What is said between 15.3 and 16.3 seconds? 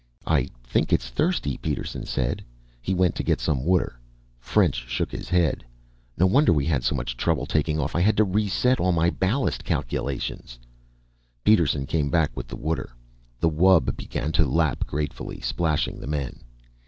splashing the